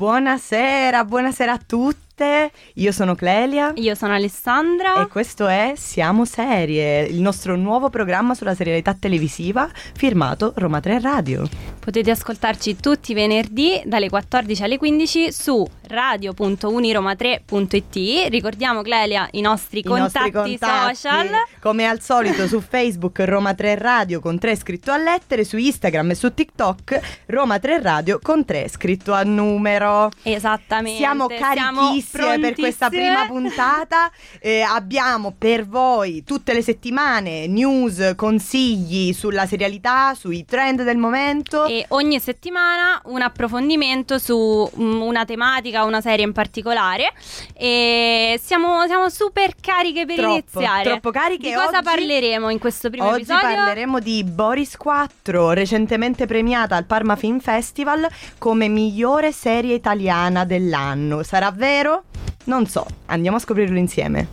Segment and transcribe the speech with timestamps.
[0.00, 2.50] Buonasera, buonasera a tutte.
[2.76, 3.72] Io sono Clelia.
[3.74, 5.02] Io sono Alessandra.
[5.02, 11.00] E questo è Siamo Serie, il nostro nuovo programma sulla serialità televisiva firmato Roma 3
[11.00, 11.46] Radio.
[11.78, 18.30] Potete ascoltarci tutti i venerdì dalle 14 alle 15 su radio.uniroma3.it.
[18.30, 21.28] Ricordiamo Clelia i nostri, I contatti, nostri contatti, social.
[21.60, 26.10] Come al solito su Facebook Roma 3 Radio con 3 scritto a lettere, su Instagram
[26.10, 30.10] e su TikTok Roma 3 Radio con 3 scritto a numero.
[30.22, 30.98] Esattamente.
[30.98, 34.10] Siamo carichissime per questa prima puntata.
[34.40, 41.66] Eh, abbiamo per voi tutte le settimane news, consigli sulla serialità, sui trend del momento.
[41.66, 47.12] E ogni settimana un approfondimento su mm, una tematica, una serie in particolare.
[47.54, 50.82] E siamo, siamo super cariche per Troppo, iniziare.
[50.84, 51.48] troppo cariche.
[51.48, 53.54] Di cosa Oggi- parleremo in questo primo Oggi episodio?
[53.56, 58.06] parleremo di Boris 4, recentemente premiata al Parma Film Festival
[58.38, 61.22] come migliore serie italiana dell'anno.
[61.22, 62.04] Sarà vero?
[62.44, 64.28] Non so, andiamo a scoprirlo insieme.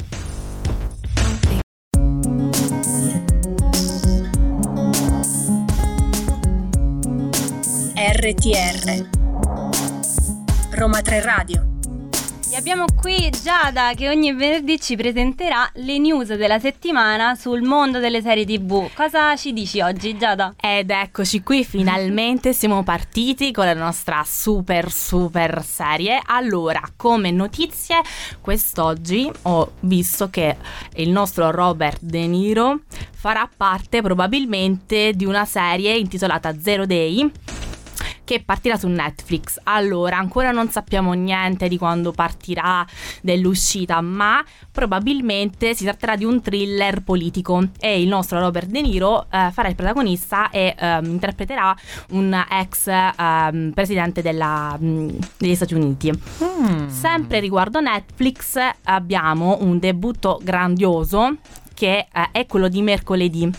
[7.95, 9.16] RTR
[10.77, 11.65] Roma 3 Radio
[12.51, 17.97] E abbiamo qui Giada che ogni venerdì ci presenterà le news della settimana sul mondo
[17.97, 18.87] delle serie TV.
[18.93, 20.53] Cosa ci dici oggi, Giada?
[20.55, 26.21] Ed eccoci qui, finalmente siamo partiti con la nostra super super serie.
[26.23, 27.95] Allora, come notizie,
[28.39, 30.57] quest'oggi ho visto che
[30.97, 32.81] il nostro Robert De Niro
[33.15, 37.31] farà parte probabilmente di una serie intitolata Zero Day
[38.27, 39.57] che partirà su Netflix.
[39.63, 42.85] Allora, ancora non sappiamo niente di quando partirà,
[43.21, 49.27] dell'uscita, ma probabilmente si tratterà di un thriller politico e il nostro Robert De Niro
[49.31, 51.73] eh, farà il protagonista e ehm, interpreterà
[52.09, 55.07] un ex ehm, presidente della, mh,
[55.37, 56.11] degli Stati Uniti.
[56.11, 56.89] Mm.
[56.89, 61.37] Sempre riguardo Netflix abbiamo un debutto grandioso
[61.73, 63.49] che eh, è quello di mercoledì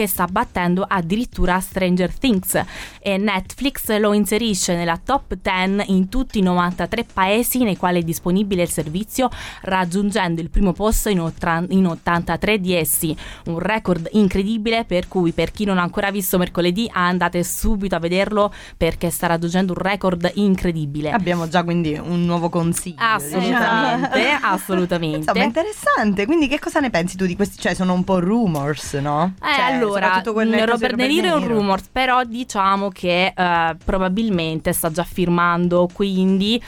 [0.00, 2.58] che sta battendo addirittura Stranger Things
[3.00, 8.02] e Netflix lo inserisce nella top 10 in tutti i 93 paesi nei quali è
[8.02, 9.28] disponibile il servizio
[9.62, 13.14] raggiungendo il primo posto in, ottra- in 83 di essi
[13.46, 17.98] un record incredibile per cui per chi non ha ancora visto mercoledì andate subito a
[17.98, 22.96] vederlo perché sta raggiungendo un record incredibile Abbiamo già quindi un nuovo consiglio.
[22.98, 24.46] Assolutamente, diciamo.
[24.46, 25.16] assolutamente.
[25.18, 26.24] Insomma, interessante.
[26.24, 27.58] Quindi, che cosa ne pensi tu di questi?
[27.58, 29.34] Cioè, sono un po' rumors, no?
[29.42, 30.32] Eh, Cioè, allora, caso
[30.66, 36.62] Robert De Niro è un rumor, però diciamo che eh, probabilmente sta già firmando, quindi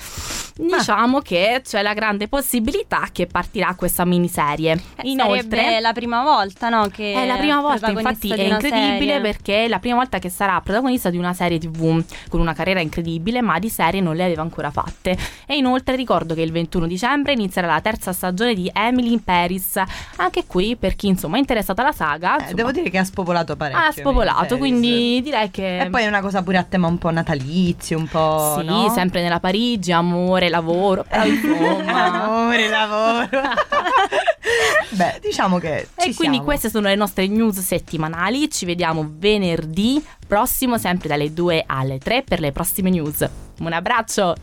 [0.57, 4.73] diciamo che c'è la grande possibilità che partirà questa miniserie.
[4.97, 6.89] Eh, Inoltre, sarebbe la prima volta, no?
[6.89, 9.21] Che è la prima volta, infatti è incredibile serie.
[9.21, 12.81] perché è la prima volta che sarà protagonista di una serie TV con una carriera
[12.81, 15.17] incredibile, ma di serie non le aveva ancora fatte.
[15.47, 19.81] E inoltre ricordo che il 21 dicembre inizierà la terza stagione di Emily in Paris.
[20.17, 23.05] Anche qui, per chi insomma è interessato alla saga, Eh, insomma, devo dire che ha
[23.05, 23.85] spopolato parecchio.
[23.87, 27.11] ha spopolato, quindi direi che E poi è una cosa pure a tema un po'
[27.11, 28.57] natalizio, un po'.
[28.59, 28.89] sì, no?
[28.91, 32.05] sempre nella Parigi, amore, lavoro, però insomma.
[32.23, 33.41] Amore, lavoro.
[34.91, 35.89] Beh, diciamo che.
[35.95, 36.43] E quindi siamo.
[36.45, 38.51] queste sono le nostre news settimanali.
[38.51, 43.27] Ci vediamo venerdì prossimo, sempre dalle 2 alle 3 per le prossime news.
[43.61, 44.35] Un abbraccio!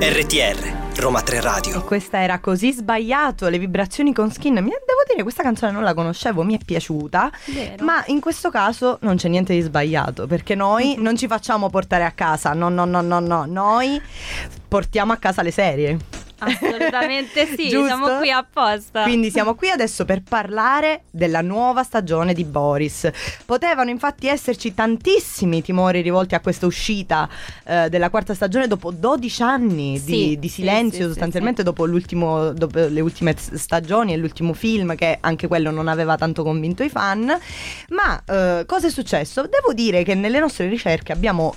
[0.00, 1.82] RTR Roma 3 E Radio.
[1.84, 4.54] questa era così sbagliato, le vibrazioni con skin.
[4.54, 7.30] Mi devo dire, questa canzone non la conoscevo, mi è piaciuta.
[7.46, 7.84] Vero.
[7.84, 12.04] Ma in questo caso non c'è niente di sbagliato, perché noi non ci facciamo portare
[12.04, 12.52] a casa.
[12.52, 13.44] No, no, no, no, no.
[13.46, 14.00] Noi
[14.68, 15.98] portiamo a casa le serie.
[16.38, 19.02] Assolutamente sì, siamo qui apposta.
[19.04, 23.08] Quindi siamo qui adesso per parlare della nuova stagione di Boris.
[23.44, 27.28] Potevano infatti esserci tantissimi timori rivolti a questa uscita
[27.64, 31.86] eh, della quarta stagione dopo 12 anni Sì, di, di silenzio, sì, sì, sostanzialmente dopo,
[31.86, 36.82] l'ultimo, dopo le ultime stagioni e l'ultimo film che anche quello non aveva tanto convinto
[36.82, 37.36] i fan.
[37.88, 39.42] Ma eh, cosa è successo?
[39.42, 41.54] Devo dire che nelle nostre ricerche abbiamo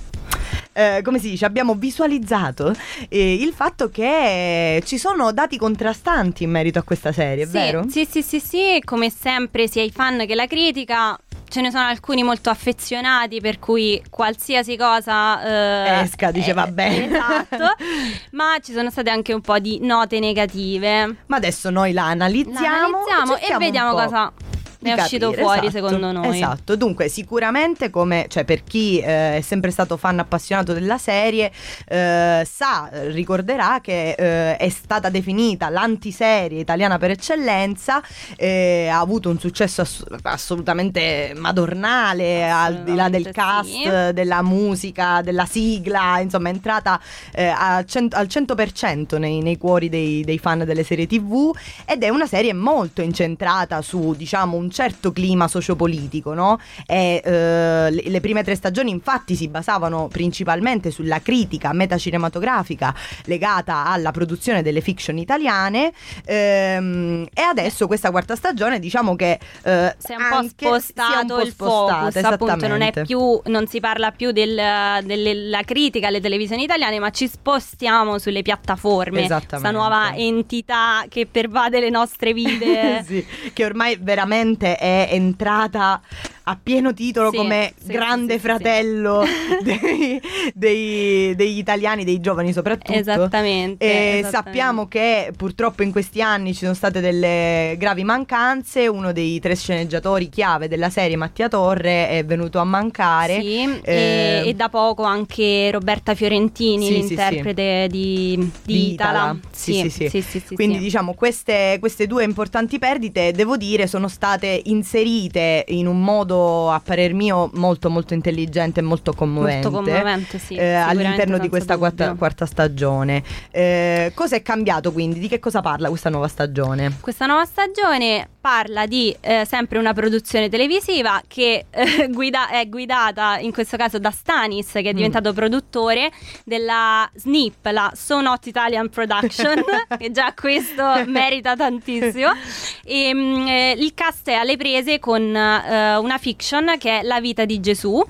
[0.73, 2.73] eh, come si dice, abbiamo visualizzato
[3.09, 7.51] eh, il fatto che ci sono dati contrastanti in merito a questa serie, è sì,
[7.51, 7.85] vero?
[7.89, 11.17] Sì, sì, sì, sì, come sempre sia i fan che la critica
[11.49, 16.67] ce ne sono alcuni molto affezionati per cui qualsiasi cosa eh, Esca, dice, eh, va
[16.67, 17.07] bene.
[17.07, 17.73] Esatto,
[18.31, 21.15] ma ci sono state anche un po' di note negative.
[21.25, 24.31] Ma adesso noi la La analizziamo, analizziamo e vediamo cosa
[24.79, 26.35] ne è uscito fuori esatto, secondo noi.
[26.35, 31.51] Esatto, dunque sicuramente come cioè, per chi eh, è sempre stato fan appassionato della serie
[31.87, 38.01] eh, sa, ricorderà che eh, è stata definita l'antiserie italiana per eccellenza,
[38.37, 44.13] eh, ha avuto un successo ass- assolutamente madornale al di là del Assolutamente cast, sì.
[44.13, 46.99] della musica, della sigla, insomma è entrata
[47.33, 47.53] eh,
[47.85, 51.55] cent- al 100% nei, nei cuori dei, dei fan delle serie tv
[51.85, 56.59] ed è una serie molto incentrata su diciamo un certo clima sociopolitico no?
[56.85, 62.93] e, eh, le, le prime tre stagioni infatti si basavano principalmente sulla critica metacinematografica
[63.25, 65.91] legata alla produzione delle fiction italiane
[66.25, 70.49] ehm, e adesso questa quarta stagione diciamo che eh, si è un po' è un
[70.49, 76.07] spostato po' il focus, appunto non è più non si parla più del- della critica
[76.07, 79.23] alle televisioni italiane, ma ci spostiamo sulle piattaforme.
[79.23, 79.47] Esattamente.
[79.47, 82.87] Questa nuova entità che pervade le nostre vite.
[83.09, 86.01] Sì, che ormai veramente è entrata
[86.49, 89.23] a pieno titolo Sì, come sì, grande sì, fratello
[89.63, 90.19] dei-
[90.53, 92.97] dei- degli italiani, dei giovani soprattutto.
[92.97, 94.29] Esattamente, esattamente.
[94.29, 98.87] sappiamo che purtroppo in questi anni ci sono state delle gravi mancanze.
[98.87, 103.39] Uno dei tre sceneggiatori chiave della serie, Mattia Torre, è venuto a mancare.
[103.41, 109.17] Sì, e, Eh, e da poco anche Roberta Fiorentini, l'interprete di, di Di Itala.
[109.19, 109.37] Itala.
[109.51, 110.09] Sì, sì, sì.
[110.09, 115.65] sì, sì, sì, Quindi diciamo queste, queste due importanti perdite, devo dire, sono state inserite
[115.69, 116.37] in un modo,
[116.69, 119.69] a parer mio, molto molto intelligente e molto commovente.
[119.69, 120.55] Molto commovente, sì.
[120.55, 123.23] eh, all'interno di questa quarta, quarta stagione.
[123.51, 125.19] Eh, cosa è cambiato quindi?
[125.19, 126.97] Di che cosa parla questa nuova stagione?
[126.99, 133.37] Questa nuova stagione parla di eh, sempre una produzione televisiva che eh, guida- è guidata
[133.39, 134.95] in questo caso da Stanis che è Mm.
[134.95, 136.11] diventato produttore
[136.45, 139.61] della SNIP, la So Not Italian Production
[139.99, 142.29] e già questo merita tantissimo
[142.83, 147.19] e, mm, eh, il cast è alle prese con eh, una fiction che è La
[147.19, 148.03] vita di Gesù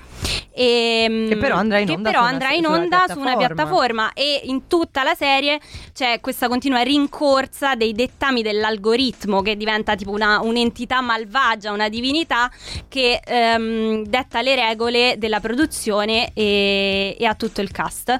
[0.52, 3.36] e, mm, Che però andrà in onda su una- andrà in sulla onda su una
[3.36, 4.12] piattaforma.
[4.12, 5.60] e in tutta la serie
[5.94, 12.50] c'è questa continua rincorsa dei dettami dell'algoritmo che diventa tipo una, un'entità malvagia, una divinità
[12.88, 18.18] che ehm, detta le regole della produzione e, e a tutto il cast.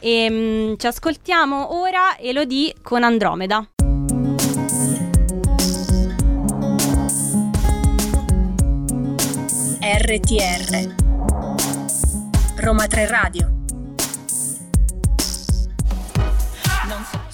[0.00, 3.66] E, ci ascoltiamo ora Elodie con Andromeda.
[9.84, 10.94] RTR
[12.56, 13.53] Roma 3 Radio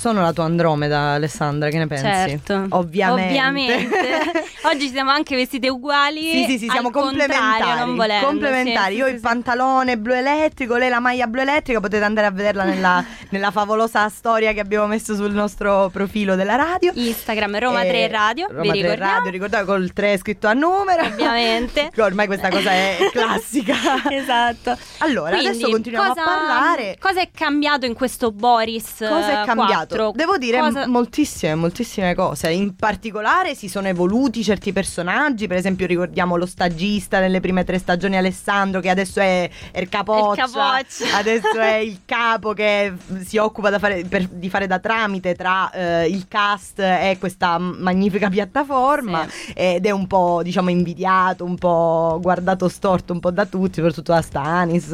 [0.01, 2.05] Sono la tua Andromeda, Alessandra, che ne pensi?
[2.05, 3.29] Certo, Ovviamente.
[3.29, 4.45] Ovviamente.
[4.65, 6.23] Oggi siamo anche vestite uguali.
[6.23, 7.79] Sì, sì, sì, siamo complementari.
[7.81, 8.95] non volendo, complementari.
[8.95, 9.23] sì, Io sì, il sì.
[9.23, 11.81] pantalone blu elettrico, lei la maglia blu elettrica.
[11.81, 16.55] Potete andare a vederla nella, nella favolosa storia che abbiamo messo sul nostro profilo della
[16.55, 16.93] radio.
[16.95, 19.13] Instagram Roma Eh, 3 Radio, Roma vi 3 ricordiamo.
[19.17, 21.03] Radio, ricordate col 3 scritto a numero.
[21.05, 21.91] Ovviamente.
[22.01, 23.75] Ormai questa cosa è classica.
[24.09, 24.79] esatto.
[25.01, 26.97] Allora, Quindi, adesso continuiamo cosa- a parlare.
[26.99, 28.95] Cosa è cambiato in questo Boris?
[28.97, 29.89] Cosa è eh, cambiato?
[29.91, 30.13] 4?
[30.15, 32.51] Devo dire Cosa- moltissime, moltissime cose.
[32.51, 35.47] In particolare si sono evoluti certi personaggi.
[35.47, 40.45] Per esempio, ricordiamo lo stagista nelle prime tre stagioni, Alessandro, che adesso è il capoccia.
[40.45, 41.09] Il capoccia.
[41.21, 42.93] Adesso è il capo che
[43.25, 48.29] si occupa fare- per- di fare da tramite tra eh, il cast e questa magnifica
[48.29, 49.27] piattaforma.
[49.55, 54.13] Ed è un po', diciamo, invidiato, un po' guardato storto un po' da tutti, soprattutto
[54.13, 54.93] da Stanis.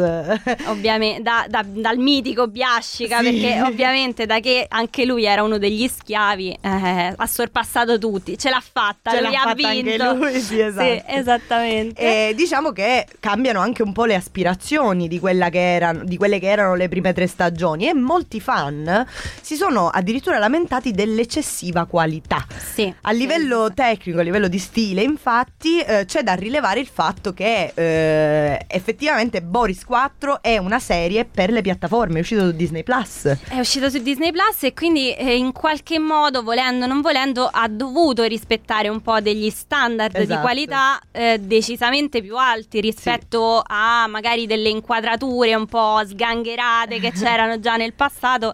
[0.66, 3.24] Ovviamente da- da- dal mitico Biascica, Sì.
[3.24, 8.50] perché ovviamente da che anche lui era uno degli schiavi, eh, ha sorpassato tutti, ce
[8.50, 10.12] l'ha fatta, Ce lui l'ha ha fatta anche vinto.
[10.14, 11.02] lui, sì, esatto.
[11.06, 12.28] esattamente.
[12.30, 16.38] E diciamo che cambiano anche un po' le aspirazioni di, quella che erano, di quelle
[16.38, 19.06] che erano le prime tre stagioni e molti fan
[19.40, 22.44] si sono addirittura lamentati dell'eccessiva qualità.
[22.74, 22.92] Sì.
[23.02, 27.72] A livello tecnico, a livello di stile, infatti, eh, c'è da rilevare il fatto che
[27.74, 33.36] eh, effettivamente Boris 4 è una serie per le piattaforme, è uscito su Disney Plus.
[33.48, 37.48] È uscito su Disney Plus e quindi eh, in qualche modo, volendo o non volendo,
[37.50, 40.40] ha dovuto rispettare un po' degli standard di Esatto.
[40.42, 47.58] qualità eh, decisamente più alti rispetto a magari delle inquadrature un po' sgangherate che c'erano
[47.58, 48.52] già nel passato,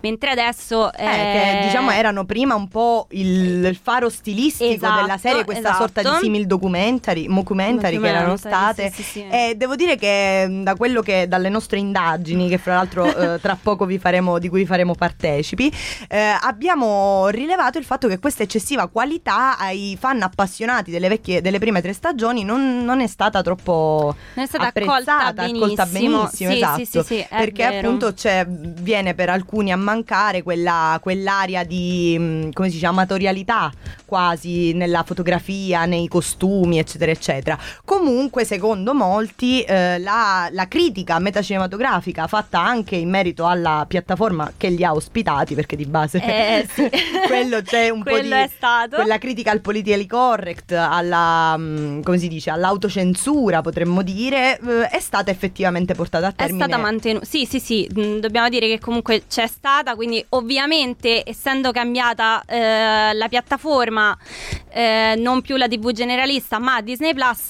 [0.00, 5.18] mentre adesso Eh, che diciamo erano prima un po' il, il faro stilistico Esatto, della
[5.18, 5.90] serie, questa esatto.
[5.92, 8.90] sorta di simil documentary, mockumentary che erano Documentary, state.
[8.94, 9.26] sì, sì, sì.
[9.28, 13.04] E devo dire che da quello che dalle nostre indagini, che fra l'altro
[13.34, 15.76] eh, tra poco vi faremo, di cui vi faremo partecipi, tempi,
[16.08, 21.58] eh, abbiamo rilevato il fatto che questa eccessiva qualità ai fan appassionati delle, vecchie, delle
[21.58, 25.64] prime tre stagioni non, non è stata troppo Non è stata apprezzata, accolta benissimo.
[25.64, 26.78] accolta benissimo, Sì, esatto.
[26.78, 27.86] sì, sì, sì, perché vero.
[27.88, 33.72] appunto c'è- viene per alcuni a mancare quella, quell'area di mh, come si dice amatorialità
[34.04, 37.58] quasi nella fotografia, nei costumi, eccetera, eccetera.
[37.84, 44.68] Comunque, secondo molti, eh, la, la critica metacinematografica fatta anche in merito alla piattaforma che
[44.68, 46.88] li ha ospitati, perché di base Eh, sì.
[47.26, 48.96] quello c'è un po' Quello di è stato.
[48.96, 55.00] quella critica al politically correct, alla mh, come si dice, all'autocensura, potremmo dire, eh, è
[55.00, 56.64] stata effettivamente portata a È termine.
[56.64, 57.24] stata mantenuta.
[57.24, 63.12] Sì, sì, sì, mh, dobbiamo dire che comunque c'è stata, quindi ovviamente essendo cambiata eh,
[63.14, 64.16] la piattaforma,
[64.70, 67.48] eh, non più la TV generalista, ma Disney Plus.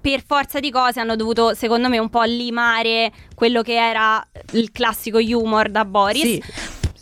[0.00, 4.70] Per forza di cose hanno dovuto, secondo me, un po' limare quello che era il
[4.70, 6.22] classico humor da Boris.
[6.22, 6.42] Sì,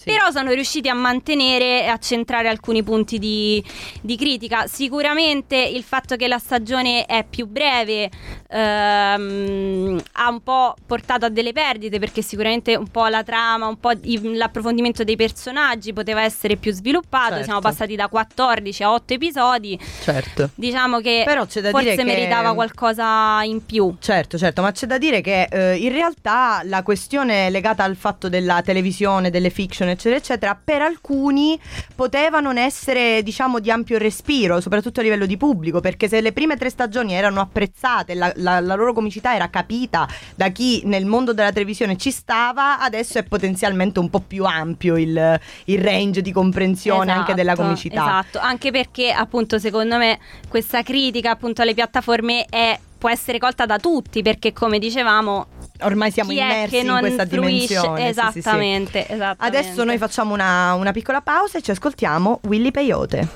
[0.07, 0.13] sì.
[0.13, 3.63] Però sono riusciti a mantenere e a centrare alcuni punti di,
[4.01, 4.67] di critica.
[4.67, 8.09] Sicuramente il fatto che la stagione è più breve
[8.49, 13.79] ehm, ha un po' portato a delle perdite perché sicuramente un po' la trama, un
[13.79, 17.31] po' i- l'approfondimento dei personaggi poteva essere più sviluppato.
[17.31, 17.45] Certo.
[17.45, 19.79] Siamo passati da 14 a 8 episodi.
[20.03, 20.51] certo.
[20.55, 23.95] Diciamo che Però c'è da forse dire che- meritava qualcosa in più.
[24.01, 28.29] Certo, certo, ma c'è da dire che eh, in realtà la questione legata al fatto
[28.29, 31.59] della televisione, delle fiction, eccetera, eccetera, per alcuni
[31.95, 36.33] poteva non essere, diciamo, di ampio respiro, soprattutto a livello di pubblico, perché se le
[36.33, 41.07] prime tre stagioni erano apprezzate, la, la- la loro comicità era capita da chi nel
[41.07, 46.23] mondo della televisione ci stava, adesso è potenzialmente un po' più ampio il, il range
[46.23, 48.03] di comprensione anche della Esatto, comicità.
[48.03, 53.67] Esatto, anche perché appunto secondo me questa critica appunto alle piattaforme è può essere colta
[53.67, 55.47] da tutti perché come dicevamo
[55.83, 58.01] Ormai siamo chi immersi che in questa fruisce dimensione.
[58.01, 58.39] sì, sì, sì.
[58.39, 59.59] esattamente, esattamente.
[59.59, 63.29] Adesso noi facciamo una, una piccola pausa e ci ascoltiamo Willy Peyote.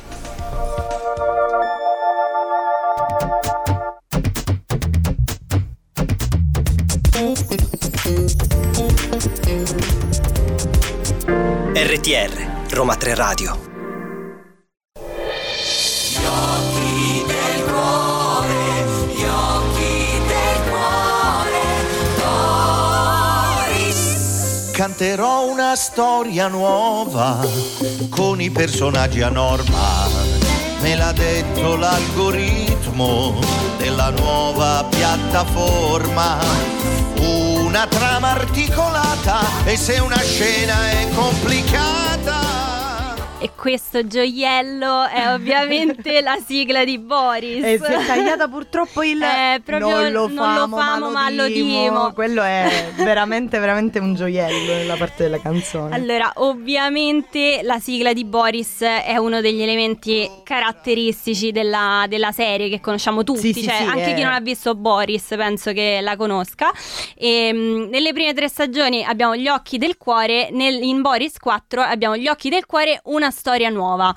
[11.75, 13.69] RTR, Roma 3 Radio.
[24.81, 27.47] Canterò una storia nuova
[28.09, 30.09] con i personaggi a norma.
[30.81, 33.39] Me l'ha detto l'algoritmo
[33.77, 36.39] della nuova piattaforma.
[37.19, 42.40] Una trama articolata e se una scena è complicata.
[43.43, 47.65] E questo gioiello è ovviamente la sigla di Boris.
[47.65, 51.47] E si è tagliata purtroppo il Eh, proprio non lo non lo famo, ma lo
[51.47, 52.13] dimo.
[52.13, 55.95] Quello è veramente veramente un gioiello nella parte della canzone.
[55.95, 62.81] Allora, ovviamente la sigla di Boris è uno degli elementi caratteristici della, della serie che
[62.81, 66.01] conosciamo tutti, Sì, sì, cioè sì, anche è- chi non ha visto Boris penso che
[66.03, 66.71] la conosca.
[67.17, 71.81] E, mh, nelle prime tre stagioni abbiamo gli occhi del cuore, nel- in Boris 4
[71.81, 74.15] abbiamo gli occhi del cuore, una storia nuova.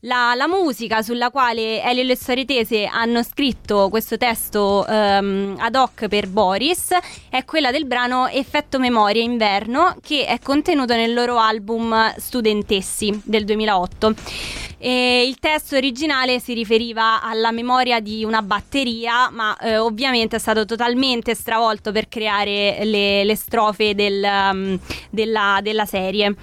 [0.00, 5.56] La, la musica sulla quale Elio e le storie tese hanno scritto questo testo ehm,
[5.58, 6.94] ad hoc per Boris
[7.28, 13.44] è quella del brano Effetto Memoria Inverno che è contenuto nel loro album Studentessi del
[13.44, 14.14] 2008.
[14.78, 20.38] E il testo originale si riferiva alla memoria di una batteria, ma eh, ovviamente è
[20.38, 24.78] stato totalmente stravolto per creare le, le strofe del, um,
[25.10, 26.34] della, della serie.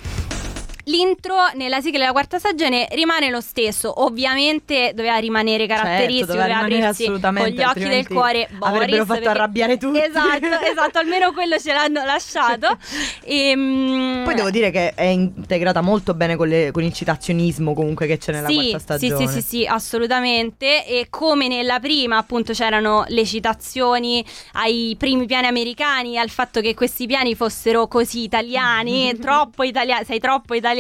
[0.86, 6.46] L'intro nella sigla della quarta stagione rimane lo stesso, ovviamente doveva rimanere caratteristico, Certo, doveva
[6.46, 8.50] rimanere aprirsi assolutamente, con gli occhi del cuore.
[8.52, 10.00] Boris, avrebbero fatto perché- arrabbiare tutti.
[10.00, 12.78] Esatto, esatto, almeno quello ce l'hanno lasciato.
[13.24, 18.06] Ehm, Poi devo dire che è integrata molto bene con, le- con il citazionismo comunque
[18.06, 19.28] che c'è nella sì, quarta sì, stagione.
[19.28, 20.86] sì, sì, sì, assolutamente.
[20.86, 24.24] E come nella prima, appunto, c'erano le citazioni
[24.54, 30.20] ai primi piani americani, al fatto che questi piani fossero così italiani, troppo italiani, sei
[30.20, 30.72] troppo italiano.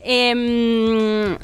[0.00, 1.38] Ehm,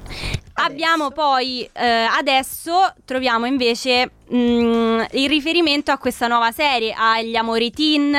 [0.55, 7.71] Abbiamo poi eh, adesso troviamo invece mm, il riferimento a questa nuova serie, agli amori
[7.71, 8.17] teen,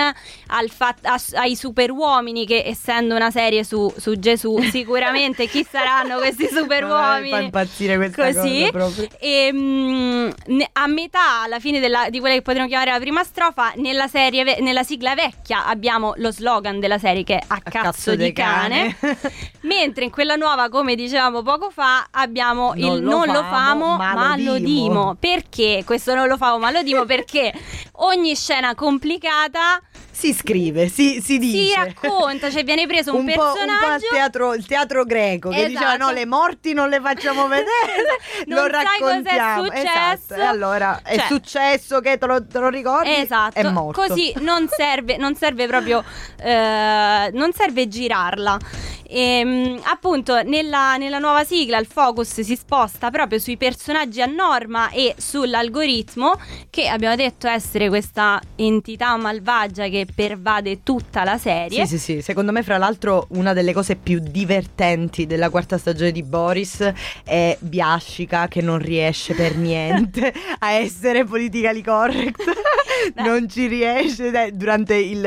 [0.70, 6.18] fat- a- ai super uomini che essendo una serie su, su Gesù sicuramente chi saranno
[6.18, 7.30] questi super Ah, uomini.
[7.30, 8.68] Fa impazzire questa Così.
[8.72, 9.08] proprio.
[9.20, 10.30] E mm,
[10.74, 14.44] a metà, alla fine della- di quella che potremmo chiamare la prima strofa, nella, serie
[14.44, 18.96] ve- nella sigla vecchia abbiamo lo slogan della serie che è a, cazzo, di cane.
[19.62, 23.50] Mentre in quella nuova, come dicevamo poco fa, abbiamo Non il lo non lo famo,
[23.86, 24.68] famo, ma ma, lo lo dimo.
[24.68, 25.16] dimo.
[25.20, 27.06] Perché questo non lo famo, ma lo dimo?
[27.06, 27.54] Perché
[27.98, 29.80] ogni scena complicata
[30.16, 31.66] si scrive, si, si dice.
[31.70, 35.66] si racconta, cioè viene preso un, un po', un po' personaggio il teatro greco che
[35.68, 36.06] diceva Esatto.
[36.06, 39.88] no le morti non le facciamo vedere Non lo sai cos'è raccontiamo successo.
[39.88, 40.34] esatto.
[40.36, 44.32] e allora è Cioè- successo che te lo, te lo ricordi Esatto, è morto così
[44.42, 46.04] non serve, non serve proprio,
[46.40, 48.58] eh, non serve girarla.
[49.08, 54.90] Ehm, appunto, nella, nella nuova sigla il focus si sposta proprio sui personaggi a norma
[54.90, 61.86] e sull'algoritmo, che abbiamo detto essere questa entità malvagia che pervade tutta la serie.
[61.86, 62.22] Sì, sì, sì.
[62.22, 66.92] Secondo me, fra l'altro, una delle cose più divertenti della quarta stagione di Boris
[67.24, 72.44] è Biascica che non riesce per niente a essere politically correct.
[73.24, 75.20] non ci riesce dai, durante il,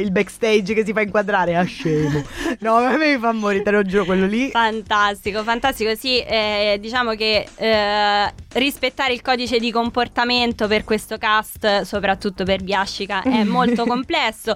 [0.00, 1.56] il backstage che si fa inquadrare.
[1.56, 2.22] A scemo.
[2.60, 4.50] No, mi fa morire, te lo giuro, quello lì.
[4.50, 5.94] Fantastico, fantastico.
[5.94, 12.62] Sì, eh, diciamo che eh, rispettare il codice di comportamento per questo cast, soprattutto per
[12.62, 14.52] Biascica, è molto complesso.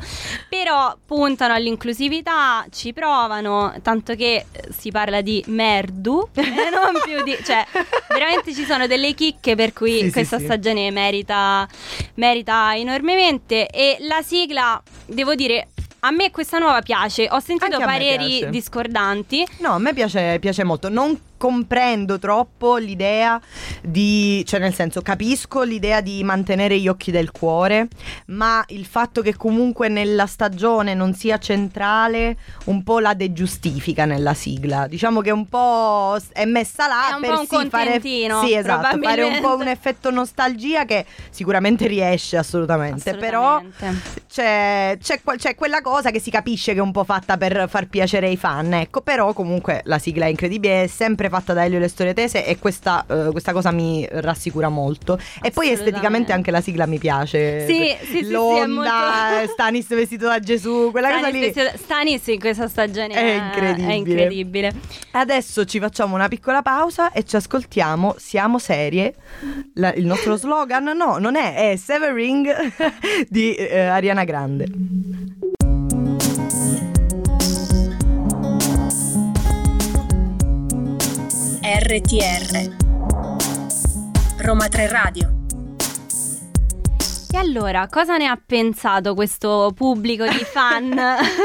[0.48, 7.22] Però puntano all'inclusività, ci provano, tanto che eh, si parla di merdu e non più
[7.22, 7.36] di.
[7.44, 7.64] cioè,
[8.08, 10.44] veramente ci sono delle chicche per cui Sì, sì, questa sì.
[10.44, 11.66] stagione merita,
[12.14, 13.68] merita enormemente.
[13.68, 15.68] E la sigla, devo dire.
[16.06, 18.50] A me questa nuova piace, ho sentito Anche a me pareri piace.
[18.50, 19.44] discordanti.
[19.58, 20.88] No, a me piace, piace molto.
[20.88, 23.40] Non comprendo troppo l'idea
[23.82, 27.88] di, cioè nel senso capisco l'idea di mantenere gli occhi del cuore,
[28.26, 34.34] ma il fatto che comunque nella stagione non sia centrale un po' la degiustifica nella
[34.34, 34.86] sigla.
[34.86, 38.54] Diciamo che un po' è messa là È un per po' un sì, fare, sì,
[38.54, 44.20] esatto, fare un po' un effetto nostalgia che sicuramente riesce assolutamente, però Assolutamente.
[44.28, 47.66] c'è, c'è quel- c'è quella cosa che si capisce che è un po' fatta per
[47.68, 51.64] far piacere ai fan, ecco, però comunque la sigla è incredibile, è sempre fatta da
[51.64, 55.18] Elio Le Storie Tese e questa, eh, questa cosa mi rassicura molto.
[55.42, 57.66] E poi esteticamente anche la sigla mi piace.
[57.66, 61.52] Sì, sì, sì, sì, L'onda, molto- Stanis vestito da Gesù, quella cosa Stanis, lì.
[61.52, 63.88] vestito- Stanis in questa stagione È incredibile.
[63.88, 64.72] È incredibile.
[65.12, 69.14] Adesso ci facciamo una piccola pausa e ci ascoltiamo Siamo serie.
[69.74, 72.48] La- il nostro slogan no, non è, è Severing
[73.28, 74.66] di eh, Ariana Grande.
[81.68, 82.76] RTR
[84.38, 85.34] Roma 3 Radio
[87.32, 90.94] E allora, cosa ne ha pensato questo pubblico di fan?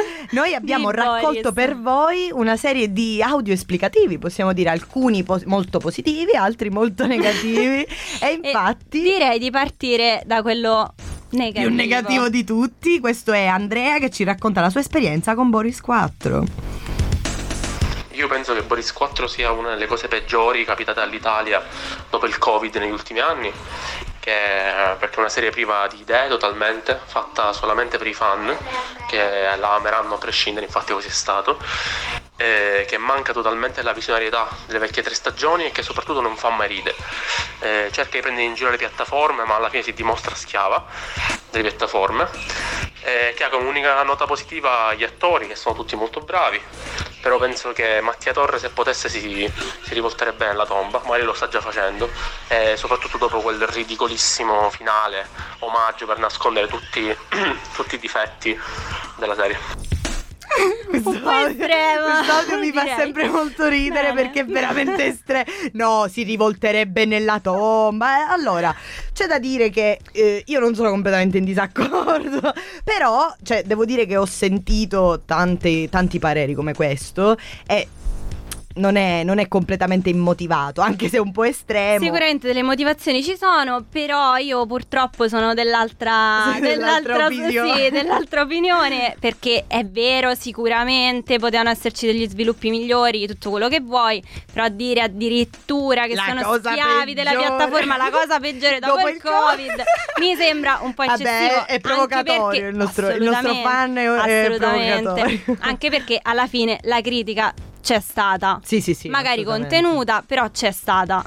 [0.30, 1.54] Noi abbiamo di raccolto Boris?
[1.54, 7.08] per voi una serie di audio esplicativi, possiamo dire alcuni pos- molto positivi, altri molto
[7.08, 7.82] negativi.
[7.82, 7.88] e
[8.20, 10.94] E infatti, direi di partire da quello
[11.32, 11.66] negativo.
[11.66, 15.82] più negativo di tutti, questo è Andrea che ci racconta la sua esperienza con Boris
[15.82, 16.71] 4.
[18.22, 21.66] Io penso che Boris 4 sia una delle cose peggiori capitate all'Italia
[22.08, 23.52] dopo il Covid negli ultimi anni,
[24.20, 28.56] che perché è una serie priva di idee totalmente, fatta solamente per i fan,
[29.08, 31.60] che la ameranno a prescindere, infatti così è stato,
[32.42, 36.50] eh, che manca totalmente la visionarietà delle vecchie tre stagioni e che soprattutto non fa
[36.50, 36.96] mai ridere.
[37.60, 40.84] Eh, cerca di prendere in giro le piattaforme, ma alla fine si dimostra schiava
[41.52, 42.28] delle piattaforme,
[43.04, 46.60] eh, che ha come unica nota positiva gli attori, che sono tutti molto bravi,
[47.22, 49.52] però penso che Mattia Torre se potesse si,
[49.84, 52.10] si rivolterebbe nella tomba, magari lo sta già facendo,
[52.48, 57.16] e soprattutto dopo quel ridicolissimo finale, omaggio per nascondere tutti,
[57.76, 58.60] tutti i difetti
[59.18, 59.91] della serie.
[60.90, 64.22] Questo po' estremo, questo audio mi fa sempre molto ridere Bene.
[64.22, 65.46] perché è veramente estremo.
[65.74, 68.20] No, si rivolterebbe nella tomba.
[68.20, 68.76] Eh, Allora,
[69.14, 74.06] c'è da dire che eh, io non sono completamente in disaccordo, però cioè, devo dire
[74.06, 77.88] che ho sentito tanti, tanti pareri come questo e
[78.76, 82.04] non è, non è completamente immotivato, anche se è un po' estremo.
[82.04, 87.84] Sicuramente delle motivazioni ci sono, però io purtroppo sono dell'altra, dell'altra opinione.
[87.86, 93.80] sì, dell'altra opinione, perché è vero, sicuramente potevano esserci degli sviluppi migliori, tutto quello che
[93.82, 97.48] vuoi, però dire addirittura che La sono schiavi della peggiore.
[97.56, 99.84] piattaforma, la cosa peggiore dopo, Dopo il Covid, Covid.
[100.20, 101.54] mi sembra un po' Vabbè, eccessivo.
[101.56, 105.02] è anche provocatorio perché- il nostro- il nostro fan è- è assolutamente.
[105.04, 105.58] provocatorio.
[105.62, 108.60] Anche perché alla fine la critica c'è stata.
[108.64, 109.10] Sì, sì, sì.
[109.10, 111.24] Magari contenuta, però c'è stata.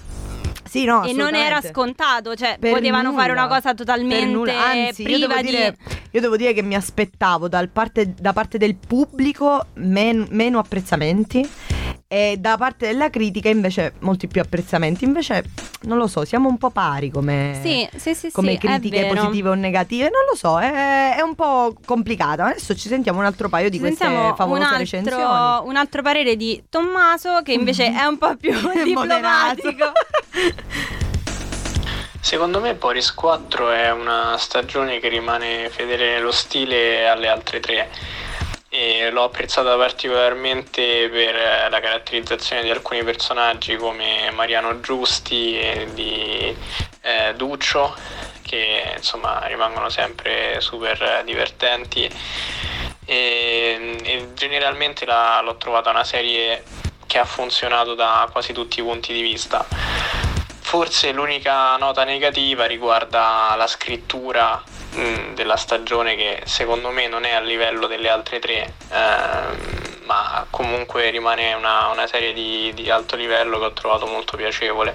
[0.66, 3.44] Sì, no, e non era scontato, cioè Per potevano fare nulla.
[3.44, 4.50] una cosa totalmente.
[4.50, 5.76] Anzi, io priva devo, di dire,
[6.10, 11.48] io devo dire che mi aspettavo dal parte- da parte del pubblico men- meno apprezzamenti
[12.06, 15.04] e da parte della critica invece molti più apprezzamenti.
[15.04, 15.44] Invece
[15.82, 19.54] non lo so, siamo un po' pari come, Sì, sì, sì, come critiche positive o
[19.54, 20.04] negative.
[20.04, 22.42] Non lo so, è, è un po' complicato.
[22.42, 25.22] Adesso ci sentiamo un altro paio di Ci queste sentiamo un favolose recensioni.
[25.22, 28.52] altro, un altro parere di Tommaso che invece è un po' più
[28.84, 29.92] diplomatico.
[32.20, 37.90] Secondo me Boris 4 è una stagione che rimane fedele nello stile alle altre tre
[38.76, 46.56] e l'ho apprezzata particolarmente per la caratterizzazione di alcuni personaggi come Mariano Giusti e di
[47.02, 47.94] eh, Duccio
[48.42, 52.10] che insomma rimangono sempre super divertenti
[53.04, 56.64] e, e generalmente la, l'ho trovata una serie
[57.06, 59.64] che ha funzionato da quasi tutti i punti di vista.
[60.58, 64.60] Forse l'unica nota negativa riguarda la scrittura
[64.94, 69.56] mh, della stagione che secondo me non è a livello delle altre tre, ehm,
[70.06, 74.94] ma comunque rimane una, una serie di, di alto livello che ho trovato molto piacevole.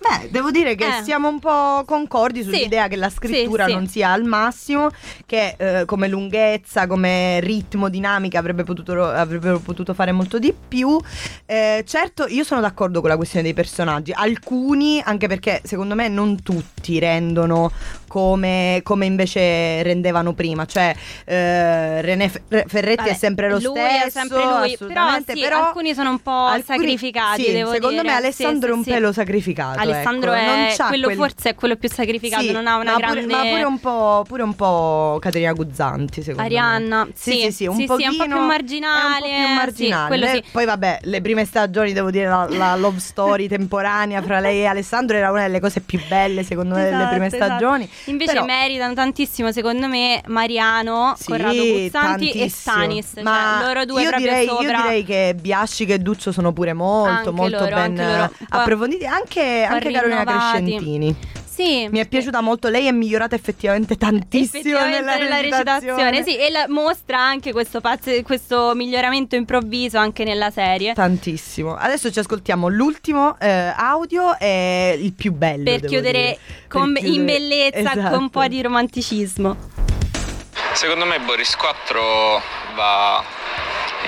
[0.00, 1.02] Beh, devo dire che Eh.
[1.02, 3.76] siamo un po' concordi sull'idea che la scrittura Sì, sì.
[3.76, 4.88] non sia al massimo,
[5.26, 10.98] che eh, come lunghezza, come ritmo, dinamica avrebbe potuto, avrebbero potuto fare molto di più.
[11.44, 16.08] Eh, certo, io sono d'accordo con la questione dei personaggi, alcuni, anche perché secondo me
[16.08, 17.70] non tutti rendono
[18.10, 20.92] come, come invece rendevano prima, cioè
[21.24, 25.66] eh, René Fe- Ferretti Vabbè, è sempre lo stesso, è sempre lui, però, sì, però
[25.66, 28.02] alcuni sono un po' alcuni- sacrificati, sì, secondo dire.
[28.02, 29.78] me Alessandro Sì, è un pelo sacrificato.
[29.78, 33.24] Alessandro ecco, è quello quel- forse è quello più sacrificato, non ha una ma pure,
[33.24, 36.46] grande ma pure un po', pure un po' Caterina Guzzanti, secondo me.
[36.46, 40.44] Arianna, Sì, sì, sì, sì, un pochino è un po' più marginale, più marginale.
[40.50, 44.66] Poi vabbè, le prime stagioni, devo dire, la, la love story temporanea fra lei e
[44.66, 47.44] Alessandro era una delle cose più belle, secondo me, delle Esatto, prime esatto.
[47.44, 47.90] stagioni.
[48.06, 52.48] Invece Però- meritano tantissimo, secondo me, Mariano, Sì, Corrado Guzzanti e.
[52.48, 53.10] Stanis.
[53.14, 54.64] Cioè, Ma loro due io direi, sopra.
[54.64, 59.06] Io direi che Biascica e Duccio sono pure molto, Anche molto loro, ben anche approfonditi.
[59.06, 60.24] Anche, anche Carolina.
[60.24, 61.16] Crescentini.
[61.62, 61.88] Sì.
[61.90, 66.22] Mi è piaciuta molto, lei è migliorata effettivamente tantissimo Effettivamente nella, recitazione.
[66.22, 70.94] sì, e la- mostra anche questo, pazz- questo miglioramento improvviso anche nella serie.
[70.94, 71.74] Tantissimo.
[71.76, 75.64] Adesso ci ascoltiamo l'ultimo eh, audio e il più bello.
[75.64, 78.48] Per chiudere con- Per in chiudere- bellezza con un po' Esatto.
[78.54, 79.56] di romanticismo.
[80.72, 82.40] Secondo me Boris 4
[82.74, 83.22] va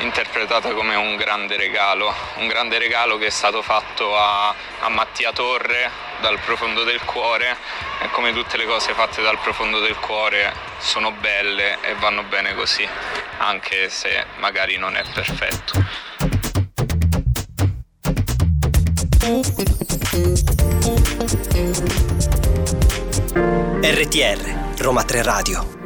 [0.00, 5.32] interpretata come un grande regalo, un grande regalo che è stato fatto a, a Mattia
[5.32, 5.90] Torre
[6.22, 7.56] dal profondo del cuore
[8.00, 12.54] e come tutte le cose fatte dal profondo del cuore sono belle e vanno bene
[12.54, 12.88] così,
[13.38, 15.84] anche se magari non è perfetto.
[23.82, 25.81] RTR, Roma 3 Radio.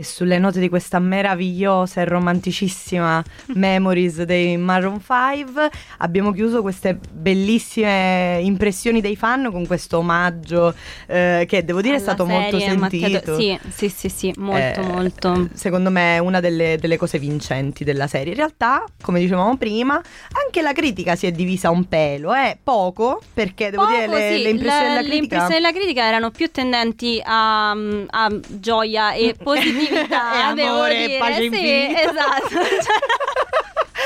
[0.00, 6.98] E sulle note di questa meravigliosa e romanticissima Memories dei Maroon 5 abbiamo chiuso queste
[7.12, 10.72] bellissime impressioni dei fan con questo omaggio
[11.06, 13.20] eh, che devo dire è stato molto sentito.
[13.20, 15.48] To- Sì, sì, sì, sì, molto, Eh, molto.
[15.52, 18.30] Secondo me è una delle, delle cose vincenti della serie.
[18.30, 20.00] In realtà, come dicevamo prima,
[20.44, 22.56] anche la critica si è divisa un pelo, eh?
[22.62, 25.34] poco, perché devo Poco, dire le, sì, le impressioni la- della le critica.
[25.34, 29.88] impressioni della critica erano più tendenti a, a gioia e positività,
[30.50, 31.18] E devo amore dire.
[31.18, 32.00] pace sì, infinito.
[32.00, 33.48] esatto.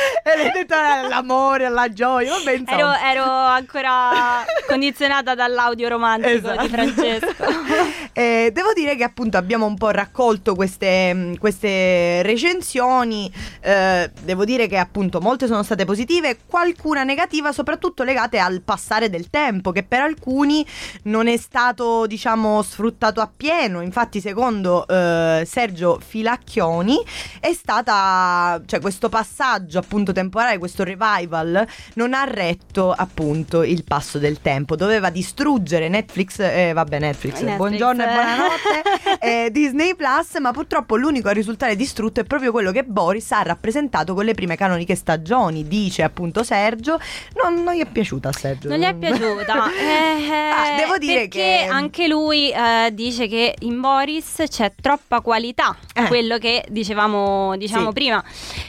[0.26, 6.62] E l'hai detto all'amore, alla gioia, vabbè ero, ero ancora condizionata dall'audio romantico Esatto.
[6.62, 7.44] di Francesco.
[8.16, 13.28] Eh, devo dire che appunto abbiamo un po' raccolto queste, mh, queste recensioni,
[13.60, 19.10] eh, devo dire che appunto molte sono state positive, qualcuna negativa, soprattutto legate al passare
[19.10, 20.64] del tempo, che per alcuni
[21.04, 26.96] non è stato diciamo sfruttato appieno, infatti secondo eh, Sergio Filacchioni
[27.40, 34.18] è stata, cioè questo passaggio appunto temporale, questo revival non ha retto appunto il passo
[34.18, 37.56] del tempo, doveva distruggere Netflix, eh, vabbè Netflix, Netflix.
[37.56, 42.72] buongiorno e buonanotte, eh, Disney Plus, ma purtroppo l'unico a risultare distrutto è proprio quello
[42.72, 46.98] che Boris ha rappresentato con le prime canoniche stagioni, dice appunto Sergio,
[47.42, 48.68] non, non gli è piaciuta a Sergio.
[48.68, 49.70] Non gli è piaciuta.
[49.84, 55.76] Eh, Ah, devo dire che- anche lui eh, dice che in Boris c'è troppa qualità,
[55.94, 56.06] Eh.
[56.06, 57.92] quello che dicevamo, diciamo Sì.
[57.92, 58.24] prima.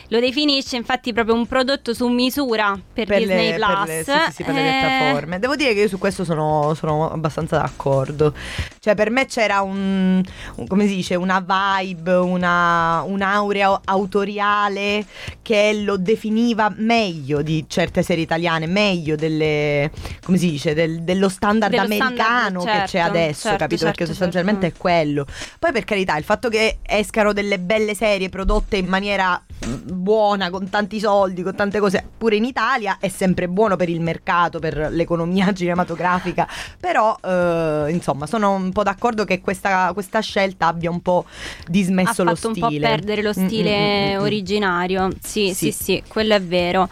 [0.10, 3.68] Lo definisce infatti proprio un prodotto su misura per, per Disney le, Plus.
[3.68, 5.40] per le- sì, sì, sì, per le Eh, piattaforme.
[5.40, 8.34] Devo dire che io su questo sono, sono abbastanza d'accordo.
[8.80, 10.22] Cioè, per me c'era un,
[10.56, 15.06] un- come si dice, una vibe, una, un'aurea autoriale
[15.42, 19.90] che lo definiva meglio di certe serie italiane, meglio delle,
[20.24, 23.82] come si dice, del- dello standard Dello americano standard, che c'è certo, adesso, certo, capito?
[23.84, 24.78] certo, Perché sostanzialmente certo.
[24.78, 25.26] è quello.
[25.60, 30.70] Poi per carità, il fatto che escano delle belle serie prodotte in maniera buona, con
[30.70, 34.90] tanti soldi, con tante cose, pure in Italia è sempre buono per il mercato, per
[34.92, 36.48] l'economia cinematografica,
[36.80, 41.26] però eh, insomma sono un po' d'accordo che questa, questa scelta abbia un po'
[41.68, 42.66] dismesso ha lo fatto stile.
[42.68, 44.22] un po' perdere lo Mm, stile mm, mm, mm.
[44.22, 45.10] originario.
[45.22, 45.84] Sì, sì, Sì.
[45.84, 46.88] sì, quello è vero.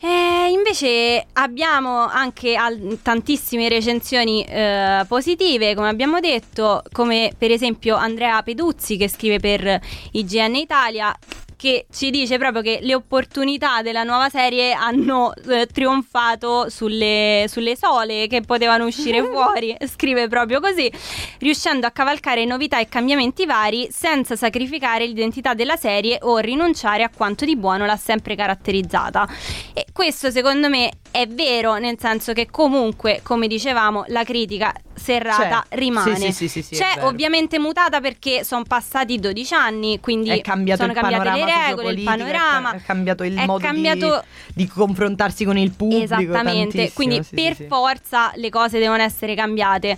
[0.00, 7.96] E invece abbiamo anche al- tantissime recensioni eh, positive, come abbiamo detto, come per esempio
[7.96, 9.80] Andrea Peduzzi che scrive per
[10.12, 11.14] IGN Italia
[11.56, 17.76] che ci dice proprio che le opportunità della nuova serie hanno eh, trionfato sulle, sulle
[17.76, 20.90] sole che potevano uscire fuori, scrive proprio così,
[21.38, 27.10] riuscendo a cavalcare novità e cambiamenti vari senza sacrificare l'identità della serie o rinunciare a
[27.14, 29.26] quanto di buono l'ha sempre caratterizzata.
[29.72, 35.64] E questo secondo me è vero, nel senso che comunque, come dicevamo, la critica serrata
[35.68, 35.76] C'è.
[35.76, 36.16] rimane.
[36.16, 40.80] Sì, sì, sì, sì, C'è ovviamente mutata perché sono passati 12 anni, quindi È cambiato
[40.80, 42.72] sono il cambiate le regole, il panorama.
[42.72, 46.02] È cambiato il è modo di- cambiato- di, confrontarsi con il pubblico.
[46.04, 49.96] Esattamente, quindi sì, per sì, forza le cose devono essere cambiate.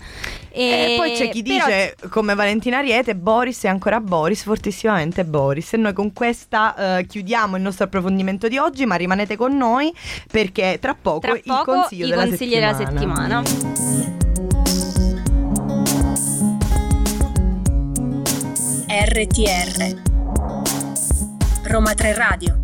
[0.50, 5.74] E poi c'è chi però- dice, come Valentina Ariete, Boris è ancora Boris, fortissimamente Boris.
[5.74, 9.92] E noi con questa eh, chiudiamo il nostro approfondimento di oggi, ma rimanete con noi
[10.30, 14.17] perché tra poco, Tra il poco consiglio, i della, consigli della settimana.
[19.18, 20.00] RTR
[21.64, 22.57] Roma 3 Radio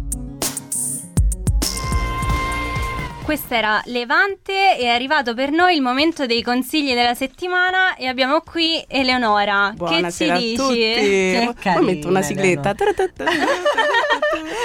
[3.24, 8.42] Questa era Levante, è arrivato per noi il momento dei consigli della settimana e abbiamo
[8.42, 9.72] qui Eleonora.
[9.74, 10.74] Buonasera che ci dici?
[10.74, 12.74] Che Poi metto una carina, sigletta.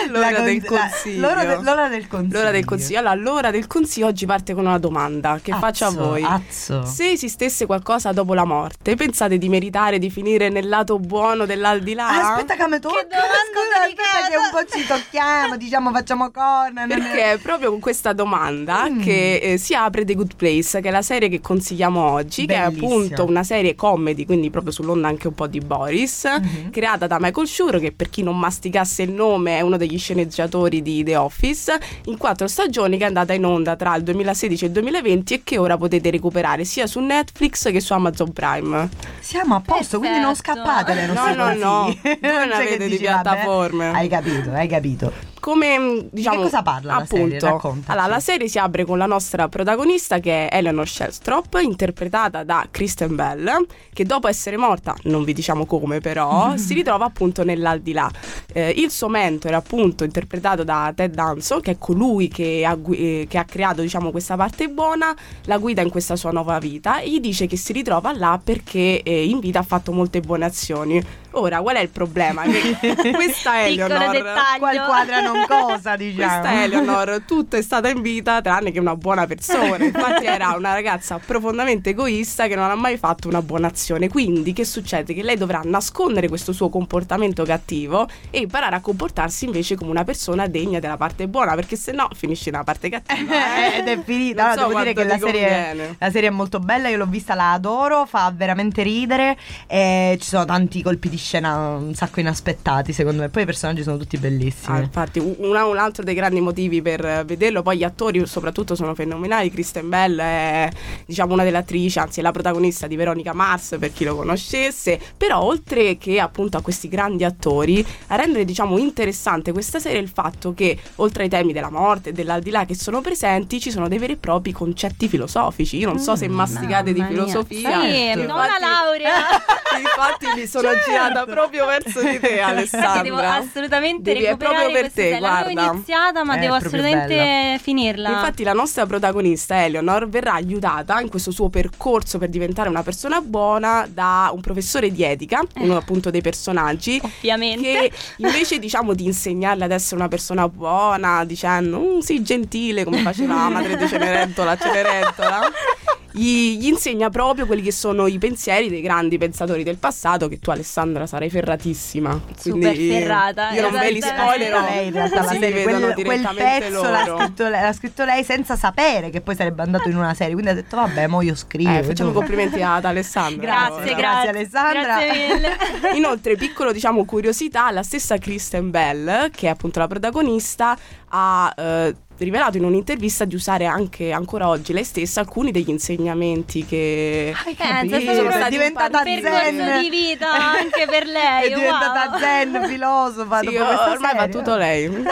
[0.09, 1.21] L'ora La del con- la- consiglio.
[1.21, 2.37] l'ora de- l'ora del consiglio.
[2.37, 2.99] L'ora del consiglio.
[2.99, 6.23] Allora, l'ora del consiglio oggi parte con una domanda che faccio a Azzo, voi.
[6.23, 6.85] azzo.
[6.85, 12.07] Se esistesse qualcosa dopo la morte, pensate di meritare di finire nel lato buono dell'aldilà?
[12.07, 13.03] Ah, aspetta che mi tocca.
[13.03, 16.85] domanda Scusa, aspetta che un po' ci tocchiamo, diciamo facciamo corna.
[16.87, 19.01] Perché proprio con questa domanda Mm.
[19.01, 22.53] che eh, si apre The Good Place, che è la serie che consigliamo oggi, che
[22.55, 26.69] è appunto una serie comedy, quindi proprio sull'onda anche un po' di Boris, Mhm.
[26.71, 30.81] creata da Michael Schur, che per chi non masticasse il nome è uno degli sceneggiatori
[30.81, 34.67] di The Office, in quattro stagioni che è andata in onda tra il 2016 e
[34.67, 38.89] il 2020 e che ora potete recuperare sia su Netflix che su Amazon Prime.
[39.19, 40.59] Siamo a posto, quindi non Perfetto.
[40.59, 41.99] scappate le No, nostre no, no, consigli.
[42.21, 43.21] voi non avete di dici, vabbè.
[43.21, 43.87] piattaforme.
[43.91, 45.11] Hai capito, hai capito.
[45.39, 47.39] Come mm, diciamo cosa parla la appunto serie?
[47.39, 47.91] Raccontaci.
[47.91, 52.67] allora la serie si apre con la nostra protagonista che è Eleanor Shellstrop interpretata da
[52.69, 58.09] Kristen Bell che dopo essere morta non vi diciamo come però si ritrova appunto nell'aldilà
[58.51, 63.27] Eh, il suo mentore appunto interpretato da Ted Danson che è colui che ha, eh,
[63.29, 67.11] che ha creato diciamo questa parte buona la guida in questa sua nuova vita e
[67.11, 71.01] gli dice che si ritrova là perché eh, in vita ha fatto molte buone azioni
[71.31, 72.77] ora qual è il problema che
[73.13, 74.59] questa dettaglio.
[74.59, 76.39] Qual quadra non cosa, diciamo.
[76.39, 79.83] questa Eleanor tutta è stata in vita tranne che una buona persona.
[79.83, 84.09] Infatti era una ragazza profondamente egoista che non ha mai fatto una buona azione.
[84.09, 85.13] Quindi che succede?
[85.13, 90.03] Che lei dovrà nascondere questo suo comportamento cattivo e imparare a comportarsi invece come una
[90.03, 93.35] persona degna della parte buona, perché se no finisce nella parte cattiva.
[93.73, 93.77] eh.
[93.79, 94.43] Ed è finita.
[94.43, 97.05] Non Allora, so devo dire che la serie, la serie è molto bella, io l'ho
[97.05, 99.37] vista, la adoro, fa veramente ridere
[99.67, 103.29] e ci sono tanti colpi di scena un sacco inaspettati secondo me.
[103.29, 104.77] Poi i personaggi sono tutti bellissimi.
[104.77, 108.95] Ah, infatti, un, un altro dei grandi motivi per vederlo, poi gli attori soprattutto sono
[108.95, 109.51] fenomenali.
[109.51, 110.69] Kristen Bell è
[111.05, 114.99] diciamo una delle attrici, anzi è la protagonista di Veronica Mars per chi lo conoscesse.
[115.17, 120.09] Però oltre che appunto a questi grandi attori, a rendere diciamo interessante questa serie il
[120.09, 123.97] fatto che oltre ai temi della morte e dell'aldilà che sono presenti, ci sono dei
[123.97, 125.77] veri e propri concetti filosofici.
[125.77, 127.23] Io non so se masticate di mamma mia.
[127.25, 127.81] filosofia.
[127.81, 128.19] Sì, Certo.
[128.27, 129.13] non una laurea.
[129.79, 130.89] Infatti mi sono Certo.
[130.89, 133.01] girata proprio verso di te, Alessandra.
[133.01, 135.19] Devo assolutamente Devi- è recuperare proprio per te, serie.
[135.19, 135.71] L'avevo guarda.
[135.73, 137.57] iniziata, ma È devo assolutamente bella.
[137.59, 138.09] finirla.
[138.09, 143.21] Infatti la nostra protagonista Eleanor verrà aiutata in questo suo percorso per diventare una persona
[143.21, 147.61] buona da un professore di etica, uno appunto dei personaggi, ovviamente.
[147.61, 152.99] che invece diciamo di insegnarle ad essere una persona buona, dicendo "Mm, sì gentile come
[153.01, 155.41] faceva la madre di Cenerentola, Cenerentola,
[156.11, 160.39] gli, gli insegna proprio quelli che sono i pensieri dei grandi pensatori del passato che
[160.39, 162.19] tu Alessandra sarai ferratissima.
[162.37, 164.61] Super Quindi ferrata, Io non ve li spoilerò.
[164.61, 169.09] lei in realtà la serie, quel, pezzo l'ha scritto, lei, l'ha scritto lei senza sapere
[169.09, 171.83] che poi sarebbe andato in una serie quindi ha detto vabbè mo io scrivo Eh,
[171.83, 173.41] facciamo complimenti ad Alessandra.
[173.49, 173.95] Grazie, allora.
[173.95, 174.81] grazie, Grazie, Alessandra.
[174.81, 175.95] Grazie mille.
[175.95, 180.77] Inoltre, piccolo diciamo curiosità, la stessa Kristen Bell, che è appunto la protagonista,
[181.09, 186.65] ha eh, rivelato in un'intervista di usare anche ancora oggi lei stessa alcuni degli insegnamenti
[186.65, 187.95] che Pensa, capito?
[187.95, 191.45] è stato è diventata un zen di vita anche per lei.
[191.51, 192.19] è diventata wow.
[192.19, 194.33] zen filosofa Sì, dopo questa ormai va serie.
[194.35, 195.03] tutto lei.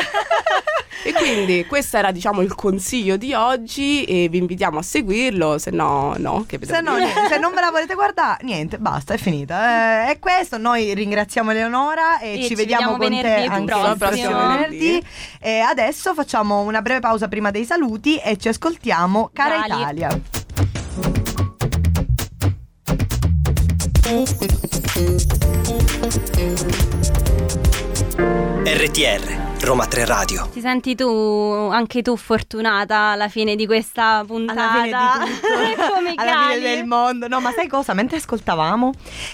[1.04, 5.72] e quindi questo era diciamo il consiglio di oggi e vi invitiamo a seguirlo, se
[5.72, 6.96] no no, che Se, no,
[7.30, 10.08] se non ve la volete guardare, niente, basta, è finita.
[10.08, 10.58] Eh, è questo.
[10.58, 13.92] Noi ringraziamo Eleonora e, E ci, ci vediamo vediamo con te anche prossimo.
[13.92, 15.04] il prossimo venerdì.
[15.40, 19.82] E adesso facciamo una breve pausa prima dei saluti e ci ascoltiamo Cara Dali.
[19.82, 20.22] Italia.
[28.70, 30.50] RTR, Roma 3 Radio.
[30.52, 34.82] Ti senti tu, anche tu, fortunata alla fine di questa puntata?
[34.82, 35.94] Alla fine di tutto.
[35.94, 36.56] Come alla cani.
[36.56, 37.28] fine del mondo.
[37.28, 37.94] No, ma sai cosa?
[37.94, 38.92] Mentre ascoltavamo,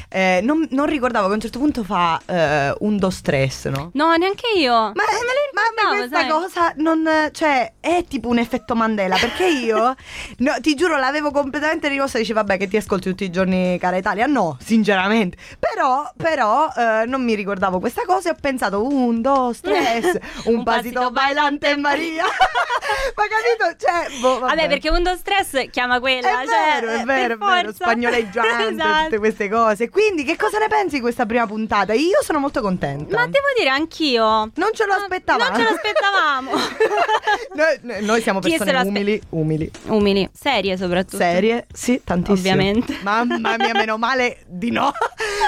[0.09, 3.89] eh, non, non ricordavo che a un certo punto fa eh, un do stress, no?
[3.93, 4.71] No, neanche io.
[4.73, 5.42] Ma, me lo
[5.91, 6.27] ricordavo, questa sai.
[6.27, 7.29] cosa non.
[7.31, 9.17] cioè, è tipo un effetto Mandela.
[9.17, 9.95] Perché io,
[10.39, 12.17] no, ti giuro, l'avevo completamente rimossa.
[12.17, 14.25] Dici, vabbè, che ti ascolti tutti i giorni, cara Italia.
[14.25, 15.37] No, sinceramente.
[15.59, 20.55] Però, però, eh, non mi ricordavo questa cosa e ho pensato, un, do, stress, un,
[20.55, 22.23] Un pasito pasito bailante Maria.
[23.15, 23.85] ma capito?
[23.85, 24.55] Cioè, boh, vabbè.
[24.55, 26.41] Vabbè, perché Undo Stress chiama quella.
[26.41, 29.03] È cioè, vero, eh, è vero, è vero, spagnoleggiante, Esatto.
[29.03, 29.89] tutte queste cose.
[29.89, 31.93] Quindi, che cosa ne pensi di questa prima puntata?
[31.93, 33.15] Io sono molto contenta.
[33.15, 34.51] Ma devo dire anch'io.
[34.55, 35.57] Non ce lo No, aspettavamo.
[35.57, 36.51] Non ce aspettavamo.
[37.55, 39.71] noi, noi siamo persone umili, umili.
[39.87, 41.17] Umili, serie soprattutto.
[41.17, 41.65] Serie?
[41.71, 42.37] Sì, tantissimo.
[42.37, 42.97] Ovviamente.
[43.01, 44.91] Mamma mia, meno male di no.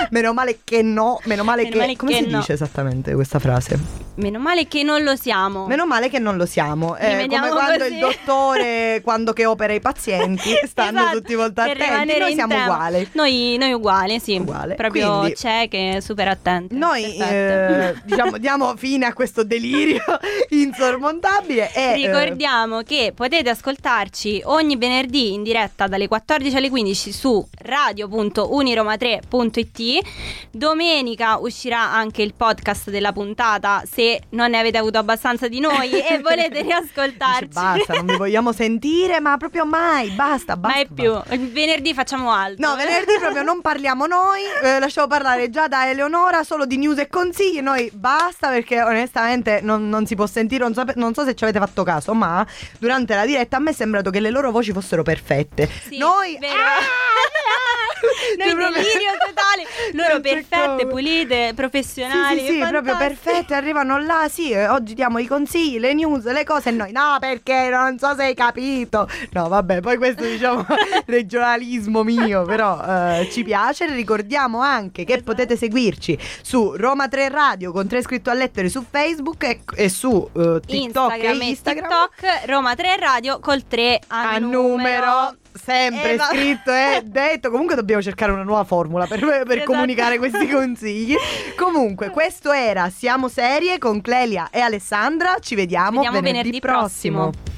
[0.10, 1.20] meno male che no.
[1.26, 1.80] Meno male Meno che.
[1.80, 2.40] male come che si no.
[2.40, 3.78] dice esattamente questa frase?
[4.16, 5.66] Meno male che non lo siamo.
[5.68, 6.96] Meno male che non lo siamo.
[6.98, 7.94] Eh, come quando così.
[7.94, 12.18] il dottore, quando che opera i pazienti, stanno Esatto, tutti molto attenti.
[12.20, 13.10] Noi siamo uguali.
[13.14, 14.38] Noi, noi uguali, sì.
[14.38, 14.76] Uguale.
[14.76, 16.74] Proprio Quindi- cieche, super attente.
[16.76, 20.02] Noi eh, diciamo, diamo fine a questo delirio
[20.50, 27.12] insormontabile e eh, Ricordiamo che potete ascoltarci ogni venerdì in diretta dalle 14 alle 15
[27.12, 30.08] su radio.uniroma3.it.
[30.52, 35.92] Domenica uscirà anche il podcast della puntata se non ne avete avuto abbastanza di noi
[35.92, 37.48] e volete dice, riascoltarci.
[37.52, 40.78] basta, non vi vogliamo sentire, ma proprio mai, basta, basta.
[40.78, 41.14] Mai più.
[41.14, 41.36] basta.
[41.36, 42.68] Venerdì facciamo altro.
[42.68, 47.00] No, venerdì proprio non parliamo noi, eh, lasciamo parlare già da Eleonora solo di news
[47.00, 51.24] e consigli, noi basta perché onestamente non, non si può sentire, non so, non so
[51.24, 52.46] se ci avete fatto caso, ma
[52.78, 55.70] durante la diretta a me è sembrato che le loro voci fossero perfette.
[55.88, 56.38] Sì, noi...
[56.40, 56.54] vero.
[56.54, 57.95] Cioè,
[58.38, 59.64] Noi proprio- delirio totale.
[59.94, 60.88] Loro perfette, come.
[60.88, 62.40] pulite, professionali.
[62.40, 66.26] Sì, sì, sì, proprio perfette, arrivano là, sì, eh, oggi diamo i consigli, le news,
[66.32, 69.08] le cose e noi no, perché non so se hai capito.
[69.32, 70.66] No, vabbè, poi questo diciamo
[71.06, 75.32] regionalismo mio, però eh, ci piace, ricordiamo anche che Esatto.
[75.32, 79.90] potete seguirci su Roma 3 Radio con 3 scritto a lettere su Facebook e, e
[79.90, 81.90] su eh, TikTok Instagram e Instagram.
[81.90, 86.36] TikTok Roma 3 Radio col 3 a, A numero sempre Esatto.
[86.36, 87.50] scritto e detto.
[87.50, 89.72] Comunque dobbiamo cercare una nuova formula per, per Esatto.
[89.72, 91.16] comunicare questi consigli.
[91.56, 95.38] Comunque, questo era Siamo Serie con Clelia e Alessandra.
[95.40, 97.30] Ci vediamo, Vediamo venerdì, venerdì prossimo.
[97.30, 97.54] prossimo.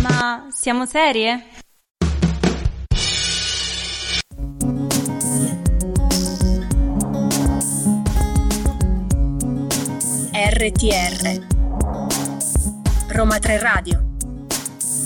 [0.00, 1.57] Ma siamo serie?
[10.58, 11.46] RTR
[13.14, 14.07] Roma 3 Radio